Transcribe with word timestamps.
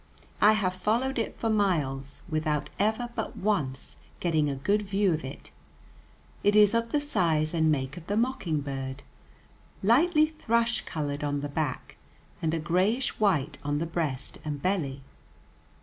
I 0.41 0.53
have 0.53 0.73
followed 0.73 1.19
it 1.19 1.37
for 1.39 1.47
miles, 1.47 2.23
without 2.27 2.71
ever 2.79 3.09
but 3.13 3.37
once 3.37 3.97
getting 4.19 4.49
a 4.49 4.55
good 4.55 4.81
view 4.81 5.13
of 5.13 5.23
it. 5.23 5.51
It 6.43 6.55
is 6.55 6.73
of 6.73 6.91
the 6.91 6.99
size 6.99 7.53
and 7.53 7.71
make 7.71 7.97
of 7.97 8.07
the 8.07 8.17
mockingbird, 8.17 9.03
lightly 9.83 10.25
thrush 10.25 10.81
colored 10.85 11.23
on 11.23 11.41
the 11.41 11.49
back, 11.49 11.97
and 12.41 12.51
a 12.55 12.59
grayish 12.59 13.19
white 13.19 13.59
on 13.63 13.77
the 13.77 13.85
breast 13.85 14.39
and 14.43 14.59
belly. 14.59 15.03